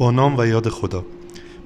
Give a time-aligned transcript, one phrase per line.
[0.00, 1.04] با نام و یاد خدا.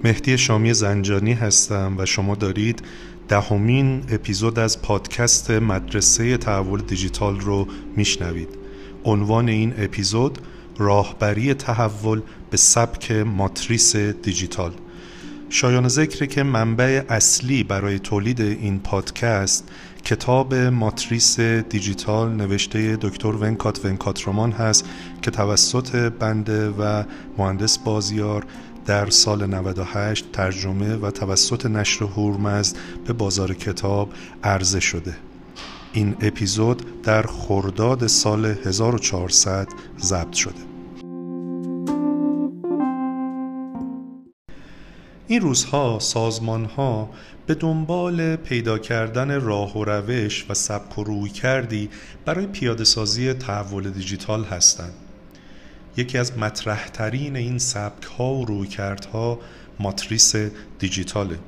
[0.05, 2.83] مهدی شامی زنجانی هستم و شما دارید
[3.29, 8.48] دهمین اپیزود از پادکست مدرسه تحول دیجیتال رو میشنوید.
[9.05, 10.39] عنوان این اپیزود
[10.79, 14.73] راهبری تحول به سبک ماتریس دیجیتال.
[15.51, 19.69] شایان ذکر که منبع اصلی برای تولید این پادکست
[20.05, 24.85] کتاب ماتریس دیجیتال نوشته دکتر ونکات ونکاترمان هست
[25.23, 27.05] که توسط بنده و
[27.39, 28.47] مهندس بازیار
[28.87, 35.17] در سال 98 ترجمه و توسط نشر هورمزد به بازار کتاب عرضه شده.
[35.93, 39.69] این اپیزود در خرداد سال 1400
[40.01, 40.73] ضبط شده.
[45.35, 47.10] این روزها سازمان ها
[47.46, 51.90] به دنبال پیدا کردن راه و روش و سبک و روی کردی
[52.24, 54.93] برای پیاده سازی تحول دیجیتال هستند.
[55.96, 59.38] یکی از مطرحترین این سبک ها و رویکردها
[59.80, 60.35] ماتریس
[60.79, 61.38] دیجیتاله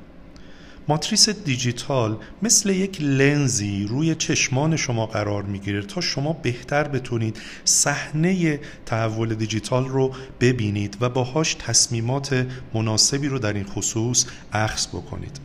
[0.88, 8.60] ماتریس دیجیتال مثل یک لنزی روی چشمان شما قرار می‌گیره تا شما بهتر بتونید صحنه
[8.86, 15.40] تحول دیجیتال رو ببینید و باهاش تصمیمات مناسبی رو در این خصوص اخذ بکنید.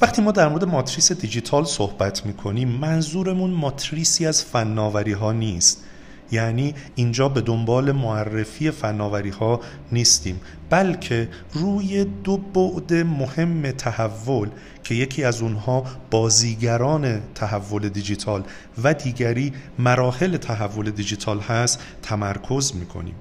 [0.00, 5.84] وقتی ما در مورد ماتریس دیجیتال صحبت می‌کنیم منظورمون ماتریسی از فناوری ها نیست.
[6.32, 9.60] یعنی اینجا به دنبال معرفی فناوری ها
[9.92, 14.48] نیستیم بلکه روی دو بعد مهم تحول
[14.84, 18.42] که یکی از اونها بازیگران تحول دیجیتال
[18.82, 23.14] و دیگری مراحل تحول دیجیتال هست تمرکز می‌کنیم.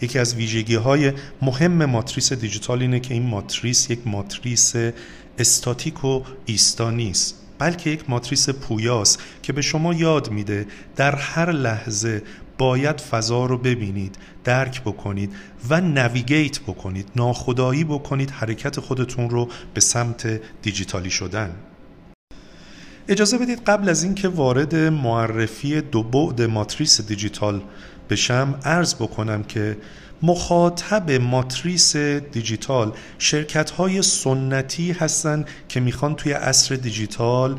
[0.00, 4.74] یکی از ویژگی های مهم ماتریس دیجیتال اینه که این ماتریس یک ماتریس
[5.38, 7.43] استاتیک و ایستا نیست.
[7.58, 10.66] بلکه یک ماتریس پویاست که به شما یاد میده
[10.96, 12.22] در هر لحظه
[12.58, 15.32] باید فضا رو ببینید درک بکنید
[15.68, 21.50] و نویگیت بکنید ناخدایی بکنید حرکت خودتون رو به سمت دیجیتالی شدن.
[23.08, 27.62] اجازه بدید قبل از اینکه وارد معرفی دو بعد ماتریس دیجیتال
[28.10, 29.76] بشم عرض بکنم که
[30.24, 32.92] مخاطب ماتریس دیجیتال.
[33.18, 37.58] شرکت های سنتی هستند که می‌خوان توی عصر دیجیتال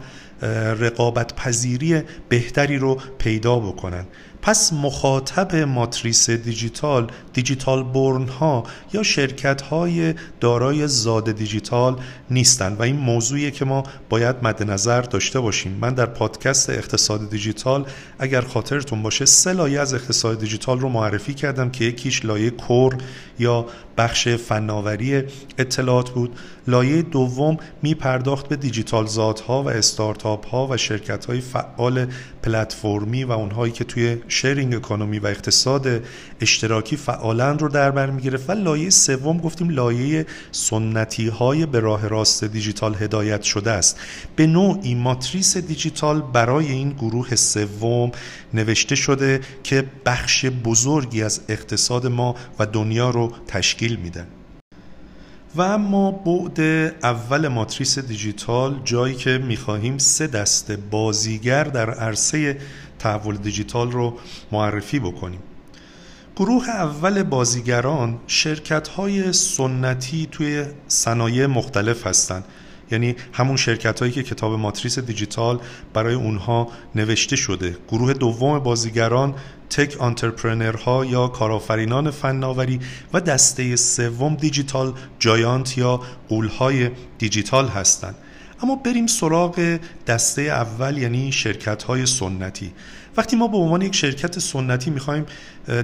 [0.80, 4.06] رقابت پذیری بهتری رو پیدا بکنن.
[4.46, 8.64] پس مخاطب ماتریس دیجیتال دیجیتال بورن ها
[8.94, 12.00] یا شرکت های دارای زاد دیجیتال
[12.32, 15.78] نیستند و این موضوعی که ما باید مد نظر داشته باشیم.
[15.82, 17.86] من در پادکست اقتصاد دیجیتال
[18.20, 22.98] اگر خاطرتون باشه سه لایه از اقتصاد دیجیتال رو معرفی کردم که یکیش لایه کور
[23.40, 23.66] یا
[23.98, 25.24] بخش فناوری
[25.58, 26.36] اطلاعات بود.
[26.68, 32.08] لایه دوم می پرداخت به دیجیتال زادها و استارتاپ ها و شرکت های فعال
[32.46, 35.88] پلتفرمی و اونهایی که توی شیرینگ اکونومی و اقتصاد
[36.42, 42.08] اشتراکی فعالن رو در بر می‌گرفت و لایه سوم گفتیم لایه سنتی های به راه
[42.08, 44.00] راست دیجیتال هدایت شده است.
[44.36, 48.12] به نوعی ماتریس دیجیتال برای این گروه سوم
[48.54, 54.28] نوشته شده که بخش بزرگی از اقتصاد ما و دنیا رو تشکیل میدن
[55.56, 56.60] و اما بعد
[57.04, 62.58] اول ماتریس دیجیتال جایی که می‌خواهیم سه دسته بازیگر در عرصه
[63.00, 64.18] تحول دیجیتال رو
[64.52, 65.40] معرفی بکنیم.
[66.36, 72.44] گروه اول بازیگران شرکت های سنتی توی صنایع مختلف هستند.
[72.92, 75.60] یعنی همون شرکت هایی که کتاب ماتریس دیجیتال
[75.94, 77.78] برای اونها نوشته شده.
[77.90, 79.36] گروه دوم بازیگران
[79.70, 79.98] تک
[80.86, 82.80] ها یا کارآفرینان فناوری
[83.14, 88.16] و دسته سوم دیجیتال جایانت یا قولهای دیجیتال هستند.
[88.64, 92.72] اما بریم سراغ دسته اول یعنی شرکت های سنتی.
[93.18, 95.26] وقتی ما به عنوان یک شرکت سنتی می‌خوایم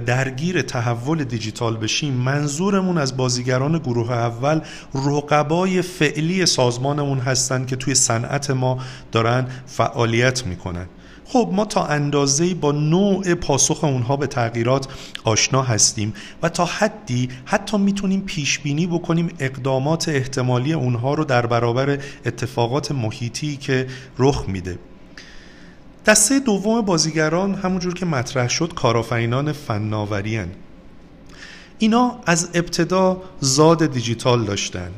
[0.06, 4.60] درگیر تحول دیجیتال بشیم منظورمون از بازیگران گروه اول
[4.94, 8.78] رقبای فعلی سازمانمون هستند که توی صنعت ما
[9.12, 10.86] دارن فعالیت می‌کنن.
[11.24, 14.88] خب ما تا اندازه با نوع پاسخ اونها به تغییرات
[15.24, 21.46] آشنا هستیم و تا حدی حتی می‌تونیم پیش بینی بکنیم اقدامات احتمالی اونها رو در
[21.46, 23.86] برابر اتفاقات محیطی که
[24.18, 24.78] رخ میده.
[26.06, 30.40] دسته دوم بازیگران همونجور که مطرح شد کارآفرینان فناوری
[31.78, 34.90] اینا از ابتدا زاد دیجیتال داشتن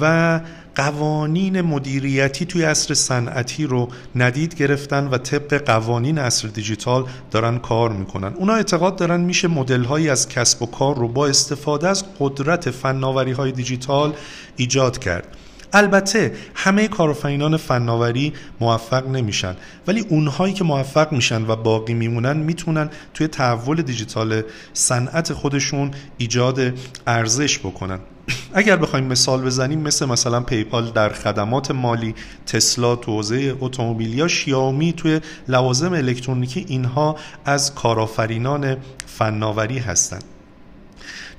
[0.00, 0.40] و
[0.74, 7.92] قوانین مدیریتی توی عصر صنعتی رو ندید گرفتن و طبق قوانین عصر دیجیتال دارن کار
[7.92, 8.34] می‌کنن.
[8.34, 12.70] اونا اعتقاد دارن میشه مدل هایی از کسب و کار رو با استفاده از قدرت
[12.70, 14.12] فناوری های دیجیتال
[14.56, 15.36] ایجاد کرد.
[15.74, 19.56] البته همه کارآفرینان فناوری موفق نمیشن
[19.86, 24.42] ولی اونهایی که موفق میشن و باقی میمونن می‌تونن توی تحول دیجیتال
[24.72, 26.72] صنعت خودشون ایجاد
[27.06, 27.98] ارزش بکنن.
[28.54, 32.14] اگر بخوایم مثال بزنیم مثل مثلا پیپال در خدمات مالی
[32.46, 38.76] تسلا تو حوزه اتومبیل یا شیائومی توی لوازم الکترونیکی اینها از کارآفرینان
[39.06, 40.24] فناوری هستند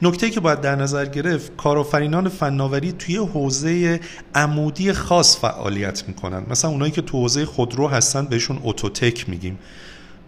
[0.02, 4.00] نکته که باید در نظر گرفت کارآفرینان فناوری توی حوزه
[4.36, 6.44] عمودی خاص فعالیت می‌کنن.
[6.50, 9.60] مثلا اونایی که تو حوزه خودرو هستن بهشون اتوتک میگیم.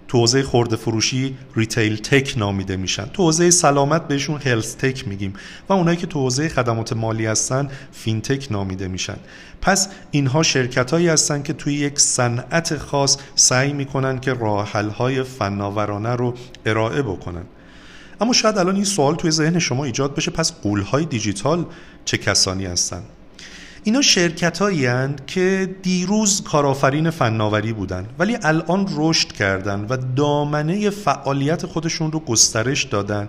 [0.07, 3.05] تو حوزه خورده فروشی retail tech نامیده میشن.
[3.05, 5.33] تو حوزه سلامت بهشون health tech میگیم.
[5.69, 9.17] و اونایی که تو حوزه خدمات مالی هستن fintech نامیده میشن.
[9.61, 15.23] پس اینها شرکت هایی هستن که توی یک صنعت خاص سعی می‌کنن که راه های
[15.23, 16.33] فناورانه رو
[16.65, 17.43] ارائه بکنن.
[18.21, 20.53] اما شاید الان این سوال توی ذهن شما ایجاد بشه پس
[20.91, 21.65] های دیجیتال
[22.05, 23.03] چه کسانی هستند
[23.87, 24.59] اینا شرکت
[25.27, 32.83] که دیروز کارآفرین فناوری بودن ولی الان رشد کردن و دامنه فعالیت خودشون رو گسترش
[32.83, 33.27] دادن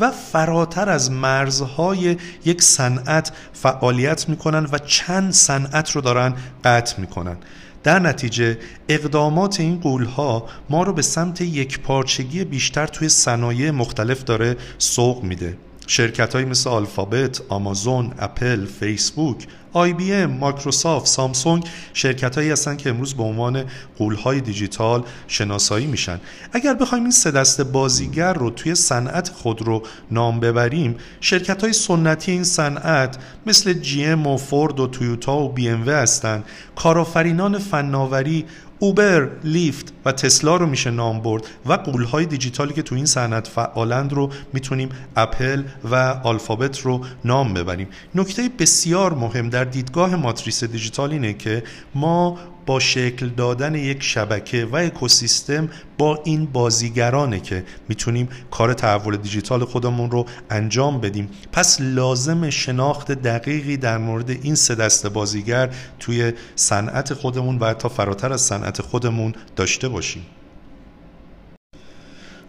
[0.00, 6.34] و فراتر از مرزهای یک صنعت فعالیت می‌کنن و چند صنعت رو دارن
[6.64, 7.36] قطع می‌کنن.
[7.82, 14.24] در نتیجه اقدامات این قولها ما رو به سمت یک پارچگی بیشتر توی صنایع مختلف
[14.24, 15.56] داره سوق میده.
[15.90, 21.64] شرکت های مثل آلفابت، آمازون، اپل، فیسبوک، IBM، مایکروسافت، سامسونگ
[21.94, 23.64] شرکت هایی هستن که امروز به عنوان
[23.98, 26.20] غولهای دیجیتال شناسایی میشن.
[26.52, 32.32] اگر بخوایم این سه دست بازیگر رو توی صنعت خودرو نام ببریم شرکت های سنتی
[32.32, 36.44] این صنعت مثل GM و فورد و تویوتا و بی ام و هستن.
[36.76, 38.44] کارآفرینان فناوری
[38.82, 43.48] اوبر، لیفت و تسلا رو میشه نام برد و غولهای دیجیتالی که تو این صنعت
[43.48, 45.94] فعالند رو می‌تونیم اپل و
[46.24, 47.88] آلفابت رو نام ببریم.
[48.14, 51.62] نکته بسیار مهم در دیدگاه ماتریس دیجیتال اینه که
[51.94, 55.68] ما با شکل دادن یک شبکه و اکوسیستم
[55.98, 61.28] با این بازیگرانه که می‌تونیم کار تحول دیجیتال خودمون رو انجام بدیم.
[61.52, 67.88] پس لازم شناخت دقیقی در مورد این سه دست بازیگر توی صنعت خودمون و حتی
[67.88, 70.26] فراتر از صنعت خودمون داشته باشیم.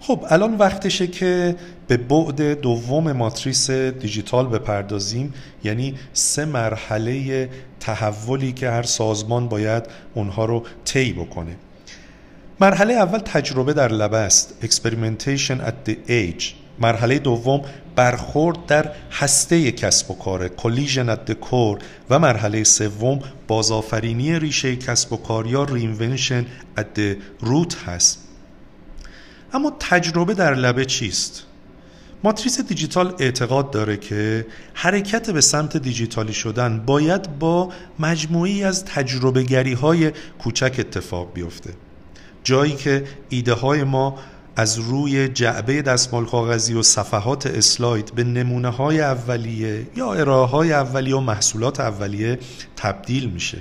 [0.01, 1.55] خب الان وقتشه که
[1.87, 5.33] به بعد دوم ماتریس دیجیتال بپردازیم.
[5.63, 7.49] یعنی سه مرحله
[7.79, 9.83] تحولی که هر سازمان باید
[10.13, 11.55] اونها رو طی بکنه.
[12.59, 16.43] مرحله اول تجربه در لبه است experimentation at the age.
[16.79, 17.61] مرحله دوم
[17.95, 21.83] برخورد در هسته کسب و کار collision at the core.
[22.09, 26.45] و مرحله سوم بازآفرینی ریشه کسب و کار یا reinvention
[26.79, 27.15] at the
[27.45, 28.30] root هست.
[29.53, 31.45] اما تجربه در لبه چیست؟
[32.23, 37.69] ماتریس دیجیتال اعتقاد داره که حرکت به سمت دیجیتالی شدن باید با
[37.99, 41.73] مجموعی از تجربه گری های کوچک اتفاق بیفته
[42.43, 44.19] جایی که ایده های ما
[44.55, 50.73] از روی جعبه دستمال کاغذی و صفحات اسلاید به نمونه های اولیه یا ارائه های
[50.73, 52.39] اولیه و محصولات اولیه
[52.75, 53.57] تبدیل میشه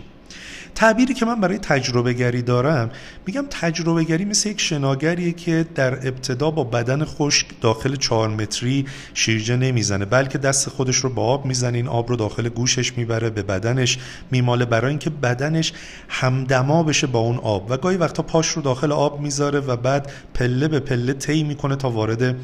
[0.74, 2.90] تعبیری که من برای تجربه گری دارم
[3.26, 8.86] میگم تجربه گری مثل یک شناگریه که در ابتدا با بدن خشک داخل چهار متری
[9.14, 13.30] شیرجه نمی‌زنه بلکه دست خودش رو با آب می‌زنه این آب رو داخل گوشش می‌بره
[13.30, 13.98] به بدنش
[14.30, 15.72] میماله برای اینکه بدنش
[16.08, 17.70] همدما بشه با اون آب.
[17.70, 21.76] و گاهی وقتا پاش رو داخل آب می‌ذاره و بعد پله به پله طی می‌کنه
[21.76, 22.36] تا وارد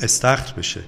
[0.00, 0.80] استخر بشه.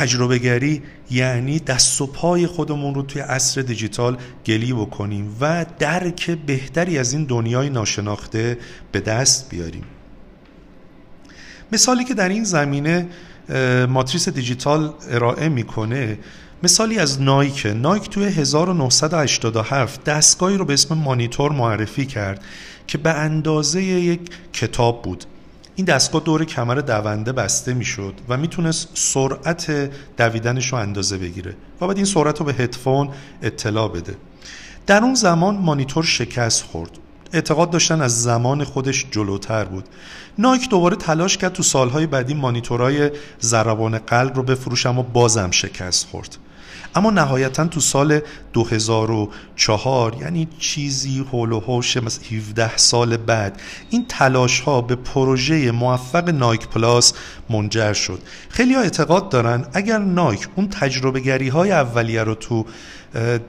[0.00, 4.16] تجربه گری یعنی دست و پای خودمون رو توی عصر دیجیتال
[4.46, 8.58] گلی بکنیم و درک بهتری از این دنیای ناشناخته
[8.92, 9.84] به دست بیاریم.
[11.72, 13.06] مثالی که در این زمینه
[13.88, 16.18] ماتریس دیجیتال ارائه می‌کنه
[16.62, 17.66] مثالی از نایک.
[17.66, 22.44] نایک توی 1987 دستگاهی رو به اسم مانیتور معرفی کرد
[22.86, 24.20] که به اندازه یک
[24.52, 25.24] کتاب بود.
[25.76, 31.86] این دستگاه دور کمر دونده بسته می‌شد و می‌تونست سرعت دویدنش رو اندازه بگیره و
[31.86, 33.08] بعد این سرعت رو به هدفون
[33.42, 34.16] اطلاع بده.
[34.86, 36.90] در اون زمان مانیتور شکست خورد.
[37.32, 39.84] اعتقاد داشتن از زمان خودش جلوتر بود.
[40.38, 43.10] نایک دوباره تلاش کرد تو سالهای بعدی مانیتورهای
[43.42, 46.36] ضربان قلب رو بفروشم و بازم شکست خورد.
[46.94, 48.20] اما نهایتا تو سال
[48.52, 56.28] 2004 یعنی چیزی هول و هوش 17 سال بعد این تلاش ها به پروژه موفق
[56.28, 57.12] نایک پلاس
[57.50, 58.18] منجر شد.
[58.48, 62.66] خیلی ها اعتقاد دارن اگر نایک اون تجربه گری های اولیه رو تو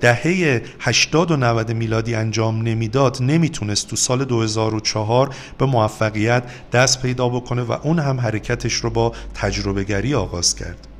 [0.02, 7.30] دهه 80 و 90 میلادی انجام نمی‌داد نمی‌تونست تو سال 2004 به موفقیت دست پیدا
[7.30, 10.91] بکنه و اون هم حرکتش رو با تجربه گری آغاز کرد.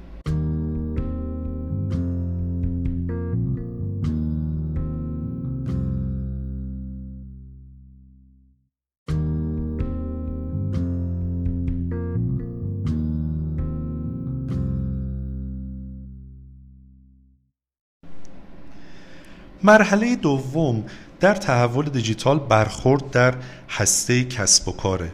[19.64, 20.84] مرحله دوم
[21.20, 23.34] در تحول دیجیتال برخورد در
[23.70, 25.12] هسته کسب و کاره.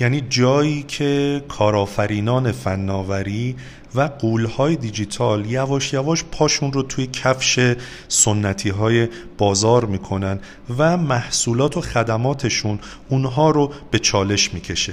[0.00, 3.56] یعنی جایی که کارآفرینان فناوری
[3.94, 7.76] و قولهای دیجیتال یواش یواش پاشون رو توی کفش
[8.08, 9.08] سنتی های
[9.38, 10.40] بازار می‌کنن
[10.78, 14.92] و محصولات و خدماتشون اونها رو به چالش می‌کشه.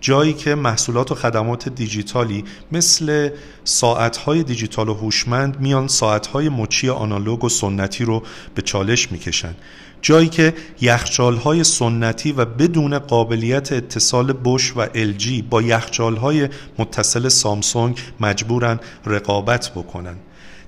[0.00, 3.30] جایی که محصولات و خدمات دیجیتالی مثل
[3.64, 8.22] ساعتهای دیجیتال و هوشمند میان ساعتهای مچی آنالوگ و سنتی رو
[8.54, 9.54] به چالش می‌کشن.
[10.02, 17.98] جایی که یخچالهای سنتی و بدون قابلیت اتصال بش و الژی با یخچالهای متصل سامسونگ
[18.20, 20.16] مجبورن رقابت بکنن.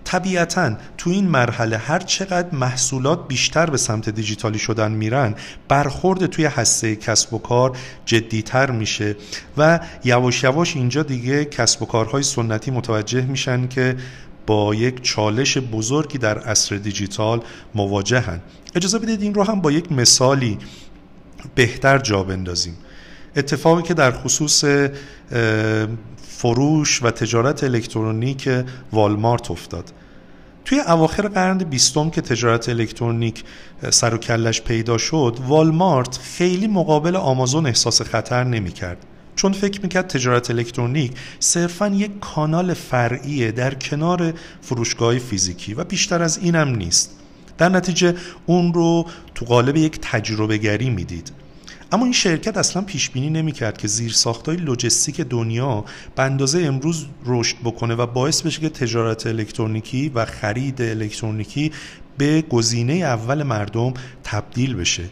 [0.04, 5.34] طبیعتا تو این مرحله هر چقدر محصولات بیشتر به سمت دیجیتالی شدن میرن
[5.68, 9.16] برخورد توی هسته کسب و کار جدیتر میشه
[9.56, 13.96] و یواش یواش اینجا دیگه کسب و کارهای سنتی متوجه میشن که
[14.46, 17.40] با یک چالش بزرگی در عصر دیجیتال
[17.74, 18.40] مواجهن.
[18.74, 20.58] اجازه بدید این رو هم با یک مثالی
[21.54, 22.76] بهتر جا بندازیم.
[23.36, 24.64] اتفاقی که در خصوص
[26.40, 28.48] فروش و تجارت الکترونیک
[28.92, 29.92] والمارت افتاد.
[30.64, 33.44] توی اواخر قرن بیستم که تجارت الکترونیک
[33.90, 39.06] سر و کلش پیدا شد والمارت خیلی مقابل آمازون احساس خطر نمی کرد
[39.36, 46.22] چون فکر می‌کرد تجارت الکترونیک صرفا یک کانال فرعیه در کنار فروشگاه فیزیکی و بیشتر
[46.22, 47.10] از اینم نیست.
[47.58, 48.14] در نتیجه
[48.46, 51.39] اون رو تو قالب یک تجربه گری می‌دید.
[51.92, 55.84] اما این شرکت اصلا پیش بینی نمی‌کرد که زیر ساختای لوجستیک دنیا
[56.16, 61.72] به اندازه امروز رشد بکنه و باعث بشه که تجارت الکترونیکی و خرید الکترونیکی
[62.18, 63.94] به گزینه اول مردم
[64.24, 65.04] تبدیل بشه.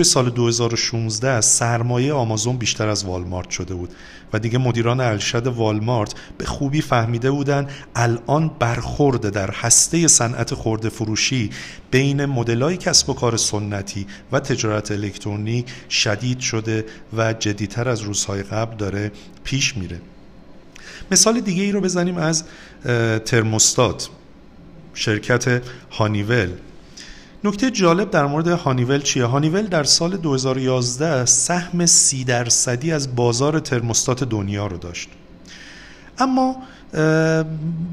[0.00, 3.90] توی سال 2016 سرمایه آمازون بیشتر از والمارت شده بود
[4.32, 10.88] و دیگه مدیران ارشد والمارت به خوبی فهمیده بودن الان برخورده در هسته صنعت خورده
[10.88, 11.50] فروشی
[11.90, 16.84] بین مدلای کسب و کار سنتی و تجارت الکترونیک شدید شده
[17.16, 19.12] و جدیتر از روزهای قبل داره
[19.44, 20.00] پیش میره.
[21.10, 22.44] مثال دیگه ای رو بزنیم از
[23.24, 24.08] ترموستات
[24.94, 26.50] شرکت هانیول.
[27.44, 33.60] نکته جالب در مورد هانیول چیه؟ هانیول در سال 2011 سهم سی درصدی از بازار
[33.60, 35.08] ترموستات دنیا رو داشت
[36.18, 36.56] اما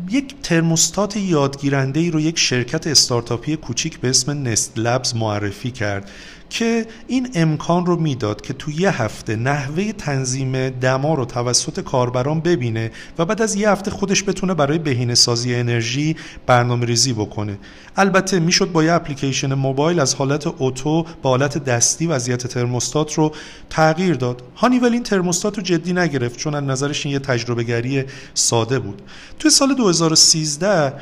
[0.09, 6.11] یک ترموستات یادگیرنده ای رو یک شرکت استارتاپی کوچیک به اسم نست لبز معرفی کرد
[6.49, 12.39] که این امکان رو می‌داد که تو یه هفته نحوه تنظیم دما رو توسط کاربران
[12.39, 17.57] ببینه و بعد از یه هفته خودش بتونه برای بهینه سازی انرژی برنامه ریزی بکنه.
[17.97, 23.31] البته می‌شد با یه اپلیکیشن موبایل از حالت اتو به حالت دستی وضعیت ترموستات رو
[23.69, 24.41] تغییر داد.
[24.55, 29.01] هانیول این ترموستات رو جدی نگرفت چون از نظرش این یه تجربه گری ساده بود.
[29.39, 30.93] توی سال 2013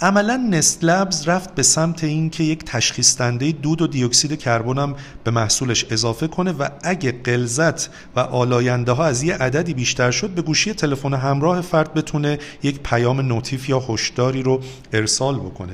[0.00, 4.94] عملا نسلبز رفت به سمت اینکه یک تشخیص دنده دود و دیوکسید کربن هم
[5.24, 10.30] به محصولش اضافه کنه و اگه قلزت و آلاینده ها از یه عددی بیشتر شد
[10.30, 14.60] به گوشی تلفن همراه فرد بتونه یک پیام notif یا هشداری رو
[14.92, 15.72] ارسال بکنه.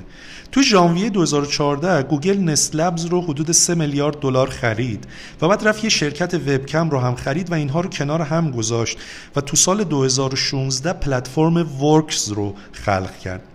[0.53, 5.07] تو ژانویه 2014 گوگل Nest Labs رو حدود 3 میلیارد دلار خرید
[5.43, 8.99] و بعد رفت یه شرکت وبکم رو هم خرید و اینها رو کنار هم گذاشت
[9.37, 13.50] و تو سال 2016 پلتفرم Works رو خلق کرد.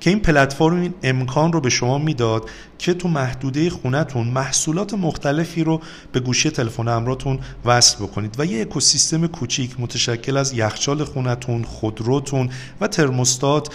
[0.00, 5.64] که این پلتفرم این امکان رو به شما می‌داد که تو محدوده خونتون محصولات مختلفی
[5.64, 5.80] رو
[6.12, 12.50] به گوشی تلفن همراهتون وصل بکنید و یه اکوسیستم کوچیک متشکل از یخچال خونتون، خودروتون
[12.80, 13.68] و ترموستات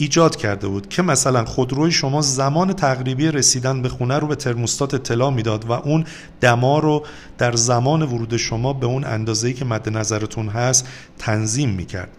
[0.00, 4.94] ایجاد کرده بود که مثلا خودروی شما زمان تقریبی رسیدن به خونه رو به ترموستات
[4.94, 6.04] اطلاع می‌داد و اون
[6.40, 7.06] دما رو
[7.38, 12.10] در زمان ورود شما به اون اندازه‌ای که مد نظرتون هست تنظیم می‌کرد.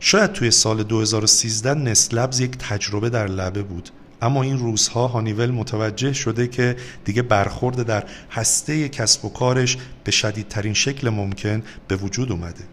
[0.00, 3.90] شاید توی سال 2013 نسلبز یک تجربه در لبه بود.
[4.22, 10.10] اما این روزها هانیول متوجه شده که دیگه برخورد در هسته کسب و کارش به
[10.10, 12.64] شدیدترین شکل ممکن به وجود اومده.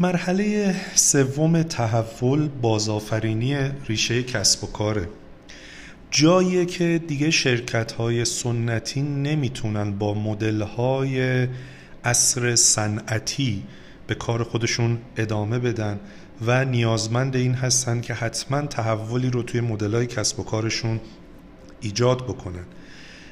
[0.00, 3.56] مرحله سوم تحول بازآفرینی
[3.88, 5.08] ریشه کسب و کاره.
[6.10, 11.48] جایی که دیگه شرکت های سنتی نمی‌تونن با مدل های
[12.04, 13.62] اصر صنعتی
[14.08, 16.00] به کار خودشون ادامه بدن
[16.46, 21.00] و نیازمند این هستن که حتما تحولی رو توی مدلای کسب و کارشون
[21.80, 22.64] ایجاد بکنن.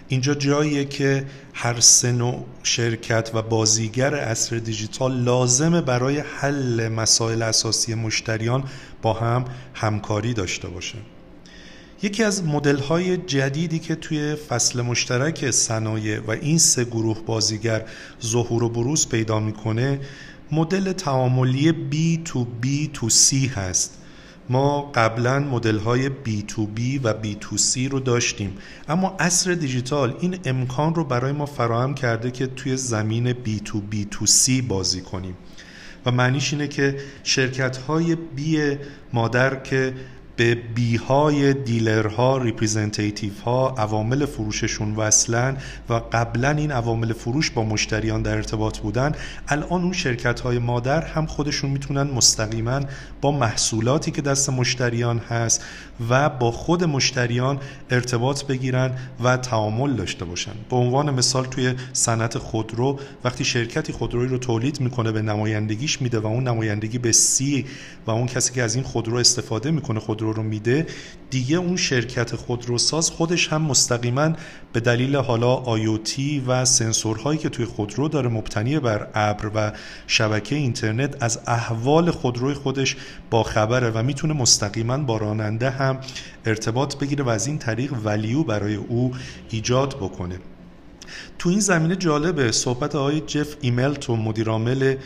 [0.09, 7.95] اینجا جاییه که هر سه شرکت و بازیگر اصر دیجیتال لازمه برای حل مسائل اساسی
[7.95, 8.64] مشتریان
[9.02, 10.99] با هم همکاری داشته باشه
[12.02, 17.85] یکی از مدل های جدیدی که توی فصل مشترک صنایع و این سه گروه بازیگر
[18.23, 20.00] ظهور و بروز پیدا می‌کنه
[20.52, 23.98] مدل تعاملی B to B to C هست.
[24.48, 28.58] ما قبلا مدل های B2B و B2C رو داشتیم.
[28.88, 35.00] اما عصر دیجیتال این امکان رو برای ما فراهم کرده که توی زمین B2B2C بازی
[35.00, 35.34] کنیم.
[36.06, 38.76] و معنیش اینه که شرکت های B
[39.12, 39.94] مادر که
[40.36, 45.56] به B های dealer ها representative ها عوامل فروششون وصلن
[45.88, 49.12] و قبلا این عوامل فروش با مشتریان در ارتباط بودن
[49.48, 52.80] الان اون شرکت های مادر هم خودشون می‌تونن مستقیما
[53.20, 55.64] با محصولاتی که دست مشتریان هست
[56.10, 57.58] و با خود مشتریان
[57.90, 58.92] ارتباط بگیرن
[59.24, 60.52] و تعامل داشته باشن.
[60.70, 66.18] به عنوان مثال توی صنعت خودرو وقتی شرکتی خودرویی رو تولید می‌کنه به نمایندگیش میده
[66.20, 67.66] و اون نمایندگی به سی
[68.06, 70.87] و اون کسی که از این خودرو استفاده می‌کنه خودرو رو میده
[71.30, 74.33] دیگه اون شرکت خودروساز خودش هم مستقیما
[74.73, 79.73] به دلیل حالا آیوتی و سنسورهایی که توی خودرو داره مبتنی بر ابر و
[80.06, 82.97] شبکه اینترنت از احوال خودروی خودش
[83.30, 85.99] با خبره و می‌تونه مستقیما با راننده هم
[86.47, 89.12] ارتباط بگیره و از این طریق ولیو برای او
[89.50, 90.38] ایجاد بکنه.
[91.38, 94.96] تو این زمینه جالبه صحبت آقای جف ایملتون مدیرعامل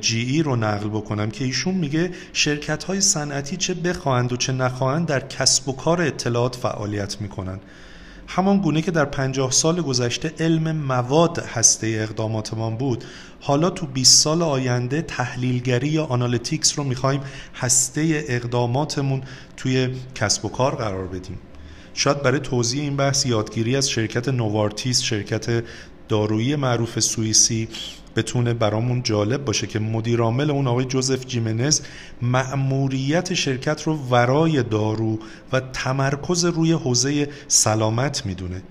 [0.00, 4.52] جی ای رو نقل بکنم که ایشون میگه شرکت های صنعتی چه بخواهند و چه
[4.52, 7.60] نخواهند در کسب و کار اطلاعات فعالیت می‌کنن.
[8.28, 13.04] همان گونه که در پنجاه سال گذشته علم مواد هسته اقداماتمان بود.
[13.40, 17.20] حالا تو 20 سال آینده تحلیلگری یا analytics رو می‌خوایم
[17.54, 19.22] هسته اقداماتمون
[19.56, 21.38] توی کسب و کار قرار بدیم.
[21.98, 25.64] شاید برای توضیح این بحث یادگیری از شرکت نوارتیس شرکت
[26.08, 27.68] دارویی معروف سوئیسی
[28.16, 31.80] بتونه برامون جالب باشه که مدیرعامل اون آقای جوزف جیمنز
[32.22, 35.18] مأموریت شرکت رو ورای دارو
[35.52, 38.62] و تمرکز روی حوزه سلامت می‌دونه.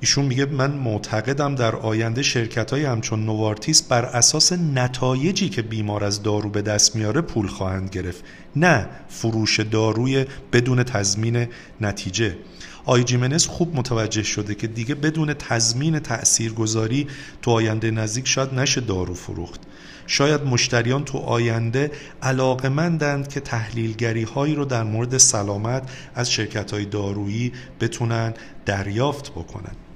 [0.00, 6.04] ایشون میگه من معتقدم در آینده شرکت های همچون نوارتیس بر اساس نتایجی که بیمار
[6.04, 8.24] از دارو به دست میاره پول خواهند گرفت.
[8.56, 11.46] نه فروش داروی بدون تضمین
[11.80, 12.36] نتیجه.
[12.84, 17.06] آی جیمنز خوب متوجه شده که دیگه بدون تضمین تاثیرگذاری
[17.42, 19.60] تو آینده نزدیک شاید نشه دارو فروخت.
[20.06, 21.90] شاید مشتریان تو آینده
[22.22, 28.34] علاقمندند که تحلیلگری هایی رو در مورد سلامت از شرکت های دارویی بتونن
[28.66, 29.87] دریافت بکنن.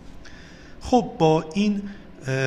[0.83, 1.83] خب با این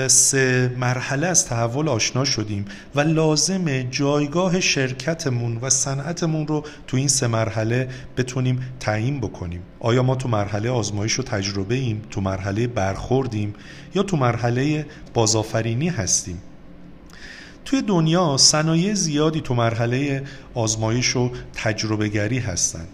[0.07, 7.07] سه مرحله از تحول آشنا شدیم و لازم جایگاه شرکتمون و صنعتمون رو تو این
[7.07, 9.61] سه مرحله بتونیم تعیین بکنیم.
[9.79, 13.53] آیا ما تو مرحله آزمایش و تجربه ایم تو مرحله برخوردیم
[13.95, 16.41] یا تو مرحله بازآفرینی هستیم؟
[17.65, 22.87] توی دنیا صنایع زیادی تو مرحله آزمایش و تجربه گری هستند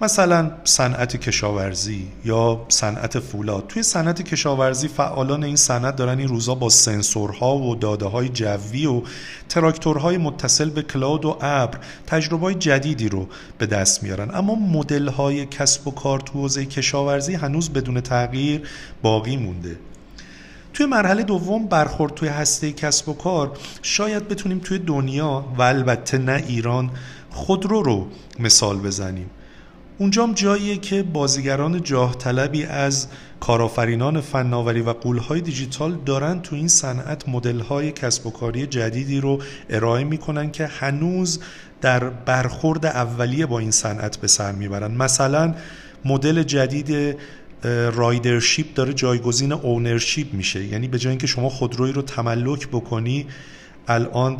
[0.00, 3.66] مثلا صنعت کشاورزی یا صنعت فولاد.
[3.68, 8.86] توی صنعت کشاورزی فعالان این صنعت دارن این روزا با سنسورها و داده های جوی
[8.86, 9.02] و
[9.48, 13.28] تراکتورهای متصل به کلاود و ابر تجربه جدیدی رو
[13.58, 14.34] به دست میارن.
[14.34, 18.68] اما مدل های کسب و کار تو حوزه کشاورزی هنوز بدون تغییر
[19.02, 19.76] باقی مونده.
[20.72, 26.18] توی مرحله دوم برخورد توی هسته کسب و کار شاید بتونیم توی دنیا و البته
[26.18, 26.90] نه ایران
[27.30, 28.06] خودرو رو
[28.38, 29.30] مثال بزنیم.
[29.98, 33.06] اونجام جاییه که بازیگران جاه طلبی از
[33.40, 39.38] کارآفرینان فناوری و قولهای دیجیتال دارن تو این صنعت مدل‌های کسب و کاری جدیدی رو
[39.70, 41.40] ارائه می‌کنن که هنوز
[41.80, 44.90] در برخورد اولیه با این صنعت به سر می‌برن.
[44.90, 45.54] مثلا
[46.04, 47.16] مدل جدید
[47.94, 50.64] رایدرشیپ داره جایگزین اونرشیپ میشه.
[50.64, 53.26] یعنی به جای اینکه شما خودرویی رو تملک بکنی
[53.88, 54.36] الان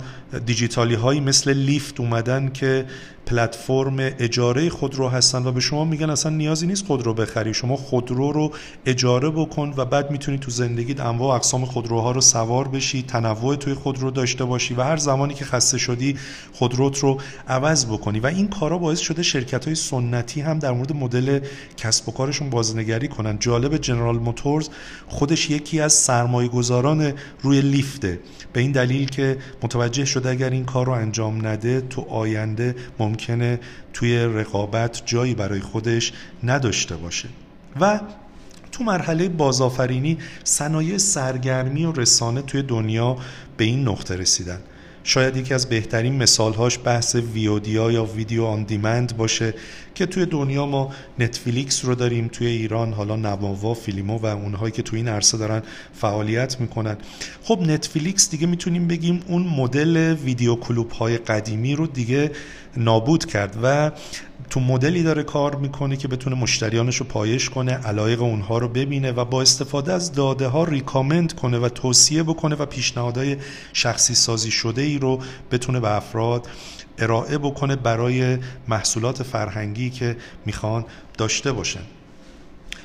[0.46, 2.84] دیجیتالی هایی مثل لیفت اومدن که
[3.26, 7.54] پلتفرم اجاره خودرو هستن و به شما میگن اصلا نیازی نیست خودرو بخری.
[7.54, 8.52] شما خودرو رو
[8.86, 13.74] اجاره بکن و بعد می‌تونی تو زندگیت انواع اقسام خودروها رو سوار بشی تنوع توی
[13.74, 16.16] خودرو داشته باشی و هر زمانی که خسته شدی
[16.52, 18.20] خودروت رو عوض بکنی.
[18.20, 21.40] و این کارا باعث شده شرکت های سنتی هم در مورد مدل
[21.76, 23.38] کسب و کارشون بازنگری کنن.
[23.38, 24.68] جالب جنرال موتورز
[25.06, 28.20] خودش یکی از سرمایه گذاران روی لیفته.
[28.52, 32.74] به این دلیل که متوجه شده اگر این کار رو انجام نده تو آینده
[33.14, 33.60] ممکنه
[33.92, 37.28] توی رقابت جایی برای خودش نداشته باشه.
[37.80, 38.00] و
[38.72, 43.16] تو مرحله بازآفرینی صنایع سرگرمی و رسانه توی دنیا
[43.56, 44.58] به این نقطه رسیدن.
[45.06, 49.54] شاید یکی از بهترین مثالهاش بحث ویودیا یا ویدیو آن دیمند باشه
[49.94, 54.82] که توی دنیا ما نتفلیکس رو داریم توی ایران حالا نواوا فیلیمو و اونهایی که
[54.82, 55.62] توی این عرصه دارن
[55.92, 56.96] فعالیت می‌کنن.
[57.42, 62.30] خب نتفلیکس دیگه می‌تونیم بگیم اون مدل ویدیو کلوب های قدیمی رو دیگه
[62.76, 63.90] نابود کرد و
[64.54, 69.12] تو مدلی داره کار می‌کنه که بتونه مشتریانش رو پایش کنه علایق اونها رو ببینه
[69.12, 73.36] و با استفاده از داده ها ریکامند کنه و توصیه بکنه و پیشنهادهای
[73.72, 76.48] شخصی سازی شده ای رو بتونه به افراد
[76.98, 78.38] ارائه بکنه برای
[78.68, 80.84] محصولات فرهنگی که می‌خوان
[81.18, 81.82] داشته باشن.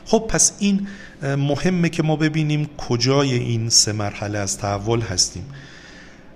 [0.05, 0.87] خب پس این
[1.21, 5.45] مهمه که ما ببینیم کجای این سه مرحله از تحول هستیم.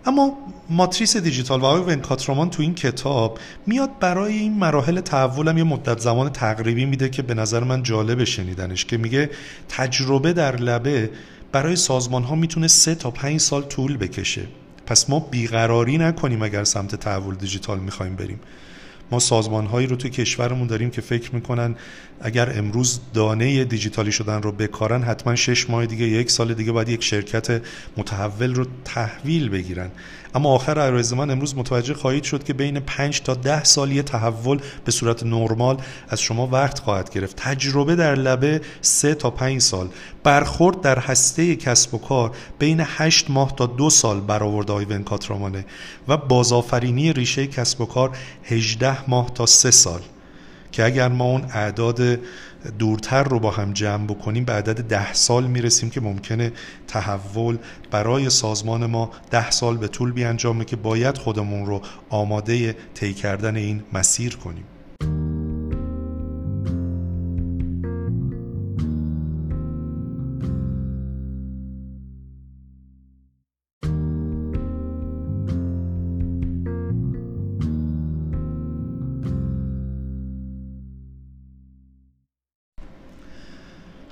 [0.05, 0.37] اما
[0.69, 5.99] ماتریس دیجیتال و آقای ونکاترامان تو این کتاب میاد برای این مراحل تحولم یه مدت
[5.99, 9.29] زمان تقریبی میده که به نظر من جالب شنیدنش که میگه
[9.69, 11.09] تجربه در لبه
[11.51, 14.41] برای سازمان ها می‌تونه سه تا پنج سال طول بکشه.
[14.85, 18.39] پس ما بیقراری نکنیم اگر سمت تحول دیجیتال می‌خوایم بریم.
[19.11, 21.75] ما سازمان هایی رو توی کشورمون داریم که فکر می‌کنن
[22.21, 26.89] اگر امروز دانه دیجیتالی شدن رو بکارن حتما شش ماه دیگه یک سال دیگه باید
[26.89, 27.61] یک شرکت
[27.97, 29.91] متحول رو تحویل بگیرن.
[30.35, 34.03] اما آخر عرض من امروز متوجه خواهید شد که بین 5 تا 10 سال یه
[34.03, 35.77] تحول به صورت نرمال
[36.09, 37.35] از شما وقت خواهد گرفت.
[37.35, 39.89] تجربه در لبه 3 تا 5 سال.
[40.23, 45.65] برخورد در هسته کسب و کار بین 8 ماه تا 2 سال برآورده های ونکاترامانه
[46.07, 50.01] و بازآفرینی ریشه کسب و کار 18 ماه تا 3 سال.
[50.73, 52.19] که اگر ما اون اعداد
[52.79, 56.51] دورتر رو با هم جمع بکنیم به عدد ده سال می‌رسیم که ممکنه
[56.87, 57.57] تحول
[57.91, 63.55] برای سازمان ما ده سال به طول بیانجامه که باید خودمون رو آماده طی کردن
[63.55, 64.65] این مسیر کنیم.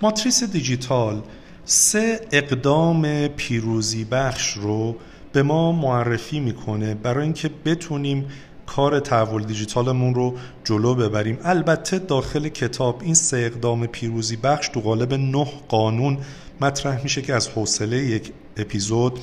[0.03, 1.21] ماتریس دیجیتال
[1.65, 4.95] سه اقدام پیروزی بخش رو
[5.33, 8.25] به ما معرفی می‌کنه برای اینکه بتونیم
[8.65, 11.37] کار تحول دیجیتالمون رو جلو ببریم.
[11.43, 16.17] البته داخل کتاب این سه اقدام پیروزی بخش تو قالب نه قانون
[16.61, 19.19] مطرح میشه که از حوصله یک اپیزود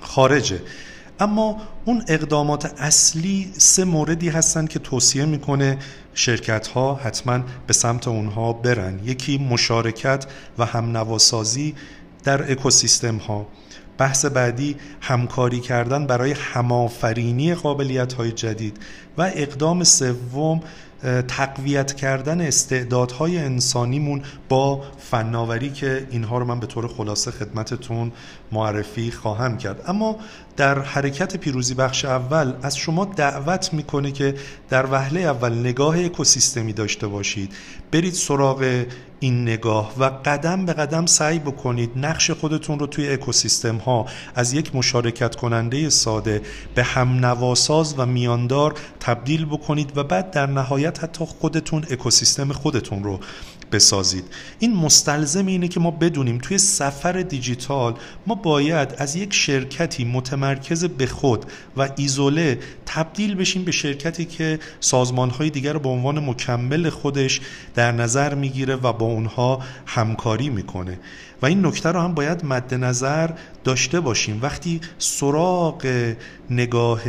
[0.00, 0.60] خارجه.
[1.20, 5.78] اما اون اقدامات اصلی سه موردی هستن که توصیه می‌کنه
[6.14, 9.00] شرکت ها حتما به سمت اونها برن.
[9.04, 10.26] یکی مشارکت
[10.58, 11.74] و هم نواسازی
[12.24, 13.46] در اکوسیستم ها
[13.98, 18.78] بحث بعدی همکاری کردن برای همآفرینی قابلیت های جدید.
[19.18, 20.60] و اقدام سوم
[21.28, 28.12] تقویت کردن استعدادهای انسانیمون با فناوری که اینها رو من به طور خلاصه خدمتتون
[28.52, 29.82] معرفی خواهم کرد.
[29.86, 30.16] اما
[30.56, 34.34] در حرکت پیروزی بخش اول از شما دعوت می‌کنه که
[34.68, 37.52] در وهله اول نگاه اکوسیستمی داشته باشید.
[37.92, 38.84] برید سراغ
[39.20, 44.52] این نگاه و قدم به قدم سعی بکنید نقش خودتون رو توی اکوسیستم ها از
[44.52, 46.42] یک مشارکت کننده ساده
[46.74, 53.04] به هم نواساز و میاندار تبدیل بکنید و بعد در نهایت حتی خودتون اکوسیستم خودتون
[53.04, 53.20] رو
[53.72, 54.24] بسازید.
[54.58, 57.94] این مستلزم اینه که ما بدونیم توی سفر دیجیتال
[58.26, 61.44] ما باید از یک شرکتی متمرکز به خود
[61.76, 67.40] و ایزوله تبدیل بشیم به شرکتی که سازمانهای دیگر رو به عنوان مکمل خودش
[67.74, 70.98] در نظر می‌گیره و با اونها همکاری می‌کنه.
[71.42, 73.30] و این نکته رو هم باید مد نظر
[73.64, 74.38] داشته باشیم.
[74.42, 76.14] وقتی سراغ
[76.50, 77.00] نگاه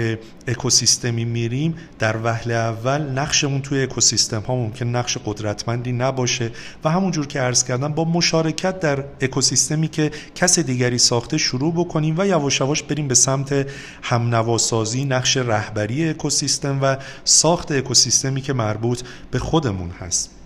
[0.48, 6.52] اکوسیستمی میریم در وهله اول نقشمون توی اکوسیستم ها ممکن نقش قدرتمندی نباشه
[6.84, 12.16] و همونجور که عرض کردم با مشارکت در اکوسیستمی که کس دیگری ساخته شروع بکنیم
[12.18, 13.68] و یواش یواش بریم به سمت
[14.02, 20.41] همنواسازی نقش رهبری اکوسیستم و ساخت اکوسیستمی که مربوط به خودمون هست.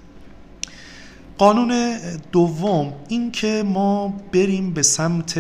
[1.38, 1.98] قانون
[2.32, 5.40] دوم این که ما بریم به سمت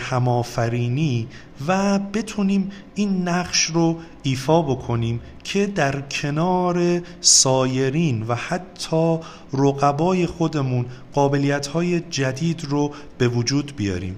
[0.00, 1.28] همافرینی
[1.66, 9.18] و بتونیم این نقش رو ایفا بکنیم که در کنار سایرین و حتی
[9.52, 14.16] رقبای خودمون قابلیت های جدید رو به وجود بیاریم.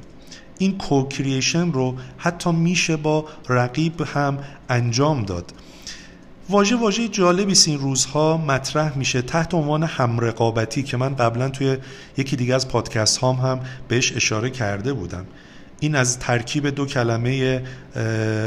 [0.59, 5.53] این کوکریشن رو حتی میشه با رقیب هم انجام داد.
[6.49, 11.77] واژه واژه جالبی این روزها مطرح میشه تحت عنوان همرقابتی که من قبلا توی
[12.17, 15.27] یکی دیگه از پادکست هام هم بهش اشاره کرده بودم.
[15.81, 17.63] این از ترکیب دو کلمه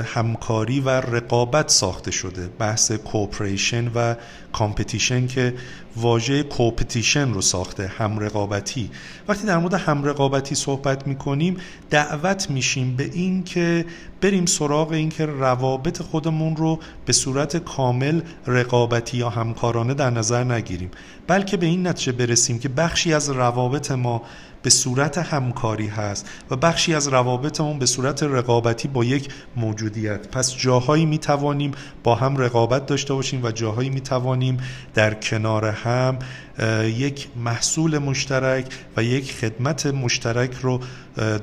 [0.05, 4.15] همکاری و رقابت ساخته شده بحث cooperation و
[4.53, 5.53] competition که
[5.95, 8.91] واژه coopetition رو ساخته هم رقابتی
[9.27, 11.57] وقتی در مورد هم رقابتی صحبت می‌کنیم
[11.89, 13.85] دعوت میشیم به این که
[14.21, 20.91] بریم سراغ اینکه روابط خودمون رو به صورت کامل رقابتی یا همکارانه در نظر نگیریم.
[21.27, 24.21] بلکه به این نتیجه برسیم که بخشی از روابط ما
[24.61, 30.27] به صورت همکاری هست و بخشی از روابطمون به صورت رقابتی با یک موجودیت.
[30.27, 31.71] پس جاهایی می توانیم
[32.03, 34.57] با هم رقابت داشته باشیم و جاهایی می توانیم
[34.93, 36.19] در کنار هم
[36.83, 38.65] یک محصول مشترک
[38.97, 40.79] و یک خدمت مشترک رو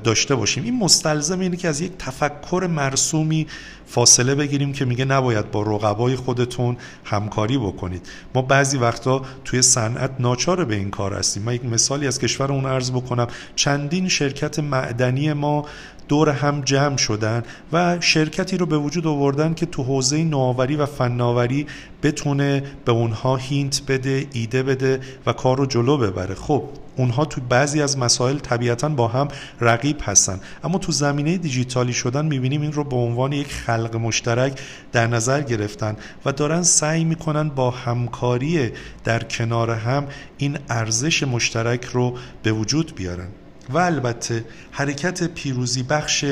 [0.03, 0.63] داشته باشیم.
[0.63, 3.47] این مستلزم اینه که از یک تفکر مرسومی
[3.87, 8.09] فاصله بگیریم که میگه نباید با رقبای خودتون همکاری بکنید.
[8.35, 11.43] ما بعضی وقتا توی صنعت ناچار به این کار هستیم.
[11.43, 13.27] من یک مثالی از کشور اون عرض بکنم.
[13.55, 15.65] چندین شرکت معدنی ما
[16.07, 17.43] دور هم جمع شدن
[17.73, 21.67] و شرکتی رو به وجود آوردن که تو حوزه نوآوری و فناوری
[22.03, 26.35] بتونه به اونها هینت بده ایده بده و کار رو جلو ببره.
[26.35, 26.63] خب
[26.97, 29.27] اونها تو بعضی از مسائل طبیعتا با هم
[29.61, 30.39] رقیب هستن.
[30.63, 34.59] اما تو زمینه دیجیتالی شدن می‌بینیم این رو به عنوان یک خلق مشترک
[34.91, 38.71] در نظر گرفتن و دارن سعی می‌کنن با همکاری
[39.03, 43.27] در کنار هم این ارزش مشترک رو به وجود بیارن.
[43.69, 46.25] و البته حرکت پیروزی بخش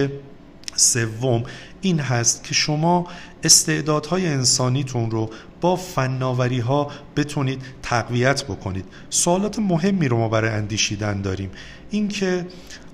[0.76, 1.44] سوم
[1.82, 3.08] این هست که شما
[3.44, 5.30] استعدادهای انسانیتون رو
[5.62, 8.86] با فناوری ها بتونید تقویت بکنید.
[9.10, 11.52] سوالات مهمی رو ما برای اندیشیدن داریم.
[11.90, 12.48] اینکه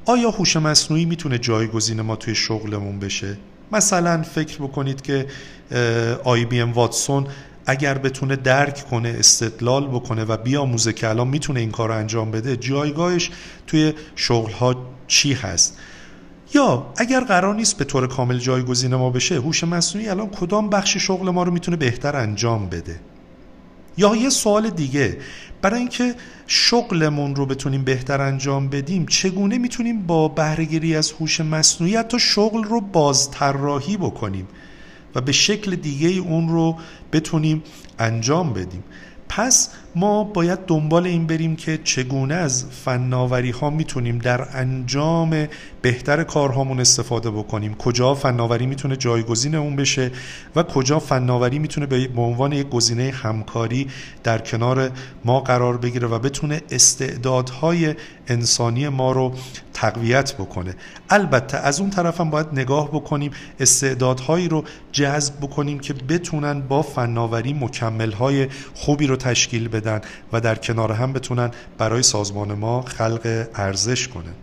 [0.06, 3.38] آیا هوش مصنوعی می‌تونه جایگزین ما توی شغلمون بشه؟
[3.72, 5.26] مثلا فکر بکنید که
[6.24, 7.28] آی بی ام واتسون
[7.66, 12.32] اگر بتونه درک کنه استدلال بکنه و بیاموزه که الان می‌تونه این کار رو انجام
[12.32, 13.32] بده جایگاهش
[13.68, 14.76] توی شغل ها
[15.08, 15.80] چی هست؟
[16.54, 20.98] یا اگر قرار نیست به طور کامل جایگزین ما بشه هوش مصنوعی الان کدام بخش
[20.98, 23.00] شغل ما رو می‌تونه بهتر انجام بده؟
[23.98, 25.18] یا یه سوال دیگه
[25.62, 26.16] برای اینکه
[26.48, 32.64] شغلمون رو بتونیم بهتر انجام بدیم چگونه می‌تونیم با بهرهگیری از هوش مصنوعی حتی شغل
[32.64, 34.48] رو بازطراحی بکنیم؟
[35.16, 36.76] و به شکل دیگه اون رو
[37.12, 37.64] بتونیم
[38.00, 38.84] انجام بدیم.
[39.34, 45.48] پس ما باید دنبال این بریم که چگونه از فناوری ها می‌تونیم در انجام
[45.82, 47.76] بهتر کارهامون استفاده بکنیم.
[47.76, 50.12] کجا فناوری می‌تونه جایگزین اون بشه
[50.56, 53.88] و کجا فناوری می‌تونه به عنوان یک گزینه همکاری
[54.24, 54.92] در کنار
[55.26, 57.96] ما قرار بگیره و بتونه استعدادهای
[58.28, 59.34] انسانی ما رو
[59.82, 60.76] تقویت بکنه.
[61.10, 66.82] البته از اون طرف هم باید نگاه بکنیم استعدادهایی رو جذب بکنیم که بتونن با
[66.82, 70.02] فناوری مکملهای خوبی رو تشکیل بدن
[70.34, 74.34] و در کنار هم بتونن برای سازمان ما خلق ارزش کنن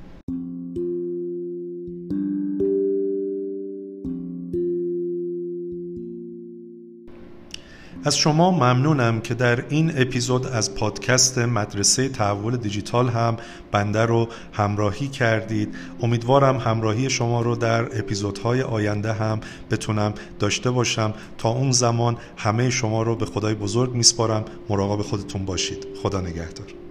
[8.04, 13.36] از شما ممنونم که در این اپیزود از پادکست مدرسه تحول دیجیتال هم
[13.72, 15.74] بنده رو همراهی کردید.
[16.02, 21.14] امیدوارم همراهی شما رو در اپیزودهای آینده هم بتونم داشته باشم.
[21.38, 24.44] تا اون زمان همه شما رو به خدای بزرگ میسپارم.
[24.68, 25.86] مراقب خودتون باشید.
[26.02, 26.87] خدا نگهدار.